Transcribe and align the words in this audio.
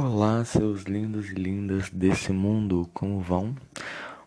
Olá, 0.00 0.44
seus 0.44 0.82
lindos 0.82 1.28
e 1.30 1.34
lindas 1.34 1.90
desse 1.90 2.32
mundo, 2.32 2.88
como 2.94 3.18
vão? 3.18 3.56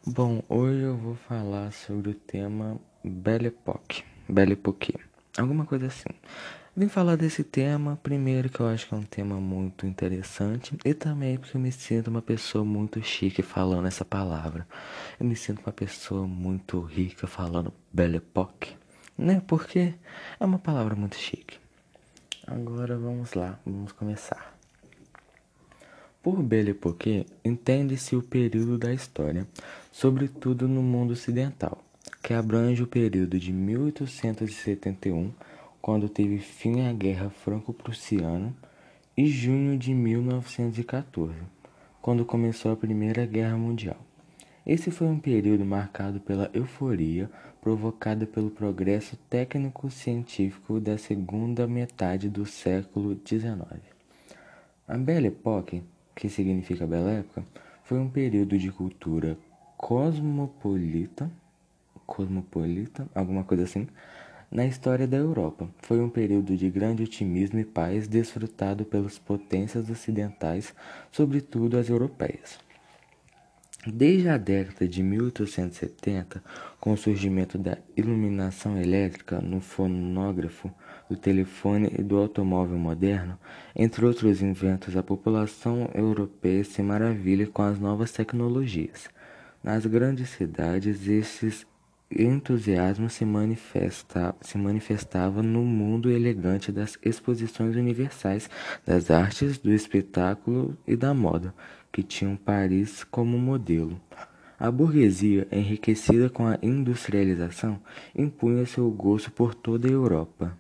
Bom, 0.06 0.44
hoje 0.50 0.82
eu 0.82 0.98
vou 0.98 1.16
falar 1.16 1.72
sobre 1.72 2.10
o 2.10 2.14
tema 2.14 2.78
Belle 3.02 3.48
Époque, 3.48 4.04
Belle 4.28 4.52
Époque, 4.52 4.94
alguma 5.38 5.66
coisa 5.66 5.88
assim. 5.88 6.10
Vim 6.76 6.90
falar 6.90 7.16
desse 7.16 7.42
tema, 7.42 7.98
primeiro 8.04 8.50
que 8.50 8.60
eu 8.60 8.68
acho 8.68 8.86
que 8.86 8.94
é 8.94 8.98
um 8.98 9.04
tema 9.04 9.40
muito 9.40 9.88
interessante 9.88 10.78
e 10.84 10.94
também 10.94 11.38
porque 11.38 11.56
eu 11.56 11.62
me 11.62 11.72
sinto 11.72 12.10
uma 12.10 12.22
pessoa 12.22 12.66
muito 12.66 13.02
chique 13.02 13.42
falando 13.42 13.88
essa 13.88 14.04
palavra. 14.04 14.68
Eu 15.18 15.26
me 15.26 15.38
sinto 15.38 15.62
uma 15.66 15.72
pessoa 15.72 16.28
muito 16.28 16.82
rica 16.82 17.28
falando 17.28 17.74
Belle 17.94 18.18
Époque, 18.18 18.76
né? 19.18 19.42
Porque 19.48 19.94
é 20.38 20.46
uma 20.46 20.60
palavra 20.60 20.98
muito 20.98 21.16
chique. 21.16 21.58
Agora 22.46 22.98
vamos 22.98 23.34
lá, 23.36 23.58
vamos 23.66 23.94
começar. 23.94 24.60
Por 26.24 26.44
Belle 26.44 26.70
Époque, 26.70 27.26
entende-se 27.44 28.16
o 28.16 28.22
período 28.22 28.78
da 28.78 28.94
história, 28.94 29.48
sobretudo 29.92 30.68
no 30.68 30.84
mundo 30.84 31.14
ocidental, 31.14 31.84
que 32.22 32.32
abrange 32.32 32.84
o 32.84 32.88
período 32.88 33.40
de 33.40 33.52
1871, 33.52 35.34
quando 35.82 36.08
teve 36.08 36.38
fim 36.38 36.82
a 36.82 36.94
Guerra 36.94 37.32
Franco-Prussiana, 37.32 38.54
e 39.18 39.26
junho 39.26 39.76
de 39.76 39.96
1914, 39.96 41.34
quando 42.00 42.24
começou 42.24 42.72
a 42.72 42.78
Primeira 42.78 43.26
Guerra 43.26 43.58
Mundial. 43.58 43.98
Esse 44.64 44.92
foi 44.92 45.08
um 45.08 45.18
período 45.18 45.66
marcado 45.66 46.20
pela 46.20 46.52
euforia 46.54 47.32
provocada 47.60 48.28
pelo 48.28 48.52
progresso 48.52 49.18
técnico-científico 49.28 50.80
da 50.80 51.00
segunda 51.00 51.66
metade 51.66 52.30
do 52.30 52.46
século 52.46 53.20
XIX. 53.26 53.82
A 54.88 54.98
Belle 54.98 55.28
Époque 55.28 55.82
que 56.16 56.30
significa 56.30 56.86
bela 56.88 57.12
época, 57.12 57.44
foi 57.84 58.00
um 58.00 58.10
período 58.10 58.58
de 58.58 58.72
cultura 58.72 59.38
cosmopolita, 59.78 61.30
cosmopolita, 62.06 63.08
alguma 63.16 63.44
coisa 63.44 63.64
assim, 63.64 63.88
na 64.52 64.66
história 64.66 65.08
da 65.08 65.18
Europa. 65.18 65.70
Foi 65.80 66.00
um 66.02 66.10
período 66.10 66.56
de 66.58 66.70
grande 66.70 67.04
otimismo 67.04 67.60
e 67.60 67.66
paz 67.66 68.08
desfrutado 68.08 68.84
pelas 68.84 69.18
potências 69.18 69.90
ocidentais, 69.90 70.74
sobretudo 71.12 71.78
as 71.78 71.90
europeias. 71.90 72.60
Desde 73.88 74.30
a 74.30 74.38
década 74.38 74.88
de 74.88 75.02
1870, 75.02 76.44
com 76.80 76.94
o 76.94 76.98
surgimento 76.98 77.58
da 77.58 77.80
iluminação 77.98 78.78
elétrica 78.78 79.42
no 79.42 79.60
fonógrafo, 79.60 80.72
do 81.10 81.18
telefone 81.18 81.92
e 81.98 82.04
do 82.04 82.18
automóvel 82.18 82.78
moderno, 82.78 83.40
entre 83.76 84.06
outros 84.06 84.40
inventos, 84.40 84.96
a 84.96 85.02
população 85.02 85.90
europeia 85.96 86.64
se 86.64 86.84
maravilha 86.84 87.48
com 87.48 87.64
as 87.64 87.80
novas 87.80 88.12
tecnologias. 88.12 89.10
Nas 89.64 89.84
grandes 89.88 90.30
cidades, 90.30 91.08
esses 91.08 91.66
entusiasmos 92.12 93.14
se, 93.14 93.26
manifesta, 93.26 94.36
se 94.42 94.60
manifestava 94.60 95.42
no 95.42 95.64
mundo 95.64 96.12
elegante 96.12 96.72
das 96.72 97.00
exposições 97.04 97.76
universais 97.76 98.48
das 98.86 99.10
artes, 99.10 99.58
do 99.58 99.72
espetáculo 99.72 100.78
e 100.86 100.96
da 100.96 101.16
moda 101.16 101.54
que 101.92 102.04
tinham 102.04 102.36
Paris 102.36 103.04
como 103.04 103.38
modelo. 103.38 104.00
A 104.60 104.70
burguesia, 104.70 105.48
enriquecida 105.52 106.30
com 106.30 106.46
a 106.46 106.58
industrialização, 106.62 107.80
impunha 108.16 108.66
seu 108.66 108.90
gosto 108.92 109.32
por 109.32 109.56
toda 109.56 109.88
a 109.88 109.92
Europa. 109.92 110.56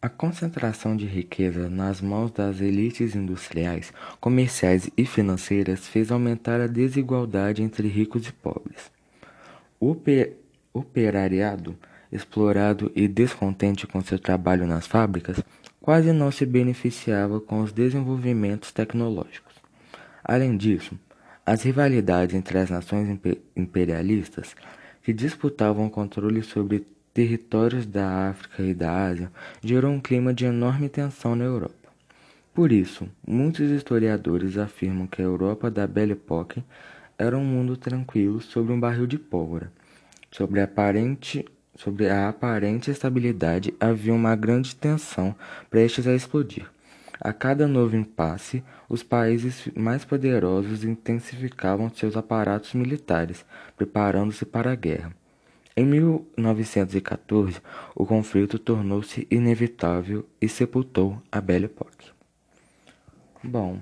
A 0.00 0.08
concentração 0.08 0.96
de 0.96 1.06
riqueza 1.06 1.70
nas 1.70 2.00
mãos 2.00 2.32
das 2.32 2.60
elites 2.60 3.14
industriais, 3.14 3.92
comerciais 4.20 4.90
e 4.96 5.06
financeiras 5.06 5.86
fez 5.86 6.10
aumentar 6.10 6.60
a 6.60 6.66
desigualdade 6.66 7.62
entre 7.62 7.86
ricos 7.86 8.26
e 8.26 8.32
pobres. 8.32 8.90
O 9.78 9.96
operariado, 10.74 11.78
explorado 12.10 12.90
e 12.96 13.06
descontente 13.06 13.86
com 13.86 14.02
seu 14.02 14.18
trabalho 14.18 14.66
nas 14.66 14.88
fábricas, 14.88 15.40
quase 15.80 16.12
não 16.12 16.32
se 16.32 16.44
beneficiava 16.44 17.40
com 17.40 17.62
os 17.62 17.72
desenvolvimentos 17.72 18.72
tecnológicos. 18.72 19.51
Além 20.24 20.56
disso, 20.56 20.98
as 21.44 21.62
rivalidades 21.62 22.34
entre 22.34 22.58
as 22.58 22.70
nações 22.70 23.18
imperialistas, 23.56 24.54
que 25.02 25.12
disputavam 25.12 25.86
o 25.86 25.90
controle 25.90 26.42
sobre 26.42 26.86
territórios 27.12 27.84
da 27.84 28.30
África 28.30 28.62
e 28.62 28.72
da 28.72 29.06
Ásia, 29.06 29.30
gerou 29.62 29.90
um 29.90 30.00
clima 30.00 30.32
de 30.32 30.44
enorme 30.44 30.88
tensão 30.88 31.34
na 31.34 31.44
Europa. 31.44 31.90
Por 32.54 32.70
isso, 32.70 33.08
muitos 33.26 33.70
historiadores 33.70 34.58
afirmam 34.58 35.06
que 35.06 35.20
a 35.20 35.24
Europa 35.24 35.70
da 35.70 35.86
Belle 35.86 36.12
Époque 36.12 36.62
era 37.18 37.36
um 37.36 37.44
mundo 37.44 37.76
tranquilo 37.76 38.40
sobre 38.40 38.72
um 38.72 38.80
barril 38.80 39.06
de 39.06 39.18
pólvora. 39.18 39.72
Sobre 40.30 40.60
a 40.60 40.64
aparente, 40.64 41.44
sobre 41.74 42.08
a 42.08 42.28
aparente 42.28 42.90
estabilidade 42.90 43.74
havia 43.80 44.14
uma 44.14 44.36
grande 44.36 44.76
tensão 44.76 45.34
prestes 45.70 46.06
a 46.06 46.14
explodir. 46.14 46.66
A 47.24 47.32
cada 47.32 47.68
novo 47.68 47.94
impasse, 47.94 48.64
os 48.88 49.04
países 49.04 49.68
mais 49.76 50.04
poderosos 50.04 50.82
intensificavam 50.82 51.88
seus 51.88 52.16
aparatos 52.16 52.74
militares, 52.74 53.46
preparando-se 53.76 54.44
para 54.44 54.72
a 54.72 54.74
guerra. 54.74 55.14
Em 55.76 55.86
1914, 55.86 57.60
o 57.94 58.04
conflito 58.04 58.58
tornou-se 58.58 59.24
inevitável 59.30 60.26
e 60.40 60.48
sepultou 60.48 61.22
a 61.30 61.40
Belle 61.40 61.66
Époque. 61.66 62.10
Bom, 63.40 63.78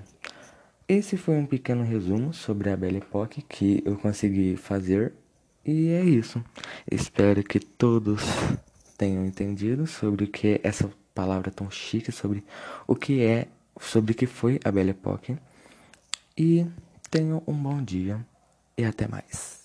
esse 0.87 1.17
foi 1.17 1.33
um 1.33 1.47
pequeno 1.47 1.83
resumo 1.83 2.35
sobre 2.35 2.69
a 2.69 2.77
Belle 2.77 2.97
Époque 2.97 3.41
que 3.41 3.81
eu 3.83 3.95
consegui 3.95 4.55
fazer 4.55 5.13
e 5.65 5.89
é 5.89 6.03
isso. 6.03 6.43
Espero 6.91 7.43
que 7.43 7.59
todos 7.59 8.21
tenham 8.99 9.25
entendido 9.25 9.87
sobre 9.87 10.25
o 10.25 10.27
que 10.27 10.47
é 10.47 10.61
essa 10.61 10.87
palavra 11.13 11.51
tão 11.51 11.69
chique 11.69 12.11
sobre 12.11 12.43
o 12.87 12.95
que 12.95 13.23
é, 13.23 13.47
sobre 13.79 14.13
o 14.13 14.15
que 14.15 14.25
foi 14.25 14.59
a 14.63 14.71
Belle 14.71 14.91
Époque. 14.91 15.37
E 16.37 16.65
tenham 17.09 17.43
um 17.45 17.53
bom 17.53 17.81
dia 17.83 18.25
e 18.77 18.85
até 18.85 19.07
mais. 19.07 19.60